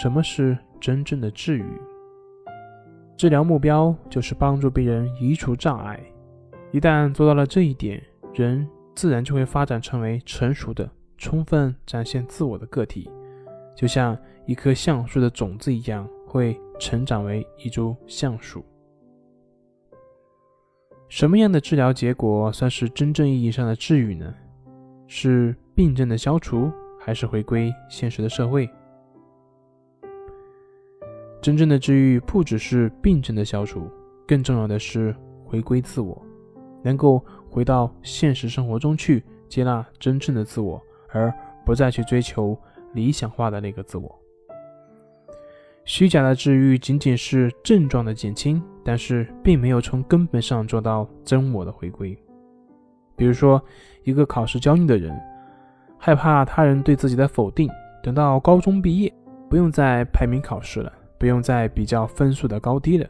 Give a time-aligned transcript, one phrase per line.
[0.00, 1.64] 什么是真正的治愈？
[3.16, 5.98] 治疗目标就是帮助病人移除障碍。
[6.70, 8.00] 一旦做到了这一点，
[8.32, 13.10] 人自然就会发展成为成熟的、充分展现自我的个体，
[13.74, 14.16] 就像
[14.46, 18.64] 一棵橡树的种子一样，会成长为一株橡树。
[21.08, 24.32] 什么样的治疗结果算是真正意义上的治愈呢？
[25.08, 28.70] 是病症的消除，还是回归现实的社会？
[31.40, 33.88] 真正的治愈不只是病症的消除，
[34.26, 36.20] 更重要的是回归自我，
[36.82, 41.32] 能够回到现实生活中去，接纳真正的自我，而
[41.64, 42.58] 不再去追求
[42.92, 44.18] 理想化的那个自我。
[45.84, 52.18] 虚假的治愈仅仅是症状的减轻，但是并没有从根本上做到真我的回归。
[53.16, 53.62] 比如说，
[54.02, 55.18] 一个考试焦虑的人，
[55.96, 57.70] 害怕他人对自己的否定，
[58.02, 59.10] 等到高中毕业，
[59.48, 60.92] 不用再排名考试了。
[61.18, 63.06] 不用再比较分数的高低了，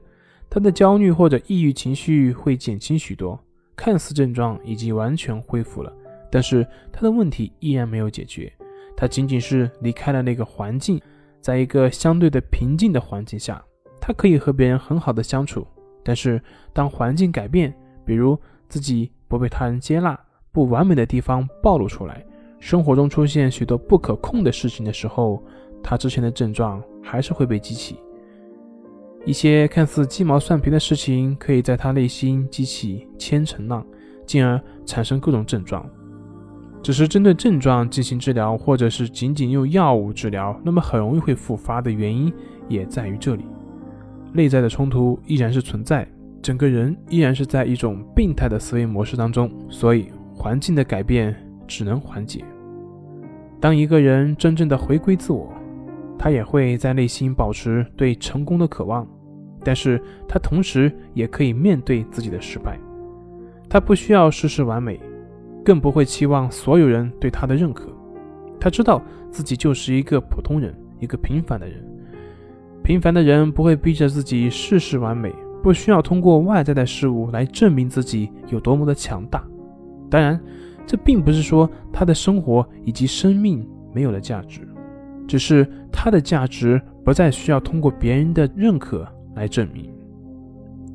[0.48, 3.39] 他的焦虑或者抑郁情绪会减轻许多，
[3.77, 5.92] 看似症状已经完全恢复了，
[6.31, 8.53] 但是他的问题依然没有解决。
[8.97, 11.00] 他仅仅是离开了那个环境，
[11.41, 13.62] 在一个相对的平静的环境下，
[14.00, 15.65] 他可以和别人很好的相处。
[16.03, 17.72] 但是当环境改变，
[18.05, 18.37] 比如
[18.69, 20.19] 自己不被他人接纳，
[20.50, 22.25] 不完美的地方暴露出来，
[22.59, 25.41] 生活中出现许多不可控的事情的时候，
[25.83, 26.83] 他之前的症状。
[27.01, 27.97] 还是会被激起
[29.25, 33.83] 一些看似鸡毛蒜皮的事情，可以在他内心激起千层浪，
[34.27, 35.88] 进而产生各种症状。
[36.83, 42.31] 只是针对症状进行治疗，或者是仅仅用药物治疗，那么很容易会复发的原因
[42.69, 43.47] 也在于这里。
[44.31, 46.06] 内在的冲突依然是存在，
[46.43, 51.34] 整个人依然是在一种病态的思维模式当中，所以环境的改变
[51.67, 52.44] 只能缓解。
[53.59, 55.50] 当一个人真正的回归自我。
[56.19, 59.06] 他也会在内心保持对成功的渴望，
[59.65, 62.79] 但是他同时也可以面对自己的失败。
[63.69, 64.99] 他不需要事事完美，
[65.65, 67.89] 更不会期望所有人对他的认可。
[68.59, 71.84] 他知道自己就是一个普通人，一个平凡的人。
[72.83, 79.47] 平凡的人不会逼着自己事事完美，不需要通过外在的事物来证明自己有多么的强大。
[80.11, 80.41] 当然，
[80.87, 84.67] 这并不是说他的生活以及生命没有了价值。
[85.28, 89.93] 只是他的价值不再需要通过别人的认可来证明，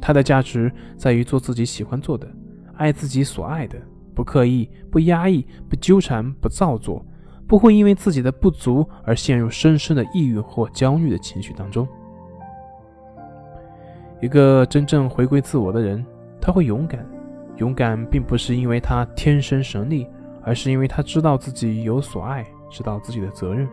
[0.02, 2.28] 他的价值在于做自己喜欢做的，
[2.76, 3.78] 爱自己所爱的，
[4.16, 7.06] 不刻意、不压抑、不纠缠、不造作，
[7.48, 11.88] 不会因为自己的不足而陷入深深的抑郁或焦虑的情绪当中。
[14.20, 16.04] 一个真正回归自我的人，
[16.42, 17.06] 他会勇敢，
[17.58, 20.08] 勇敢并不是因为他天生神力，
[20.42, 23.70] 而是因为他知道自己有所爱，知道自己的责任。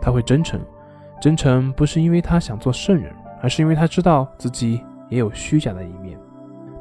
[0.00, 0.60] 他会真诚，
[1.20, 6.18] 真诚不是因为他想做圣人，而是因为他知道自己也有虚假的一面。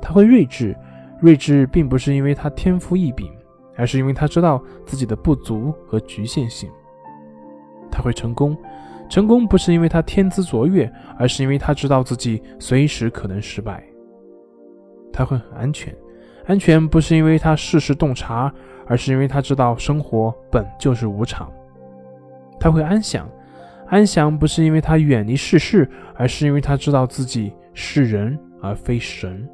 [0.01, 0.75] 他会睿智，
[1.21, 3.31] 睿智并不是因为他天赋异禀，
[3.75, 6.69] 而是因为他知道自己的不足和局限性。
[7.91, 8.55] 他会成功，
[9.09, 13.83] 成功不是因为他天资卓越，而是因为他知道自己随时可能失败。
[15.11, 15.95] 他会很安全，
[16.45, 18.53] 安全不是因为他事事洞察，
[18.85, 21.51] 而是因为他知道生活本就是无常。
[22.59, 23.29] 他会安详，
[23.87, 29.47] 安详不是因为他远离世事，而是因为他知道自己是人而非神。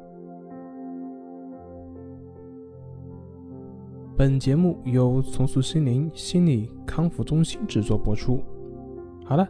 [4.16, 8.40] 本节目由重塑心灵心理康复中心制作播出。
[9.24, 9.48] 好了，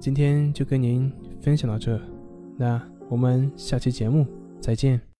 [0.00, 2.00] 今天就跟您分享到这，
[2.56, 4.26] 那我们下期节目
[4.60, 5.13] 再见。